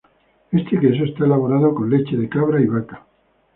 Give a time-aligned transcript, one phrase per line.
[0.51, 3.05] Este queso está elaborado con leche de cabra y vaca.